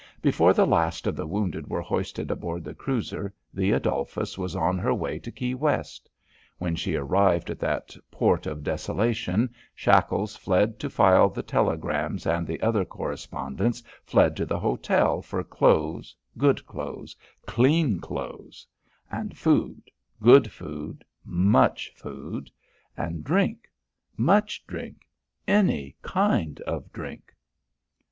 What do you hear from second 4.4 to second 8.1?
on her way to Key West. When she arrived at that